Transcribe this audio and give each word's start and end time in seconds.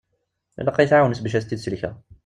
Ilaq 0.59 0.77
ad 0.77 0.85
yi-tɛawnemt 0.85 1.21
bac 1.23 1.33
ad 1.35 1.41
tent-id-sellkeɣ. 1.43 1.95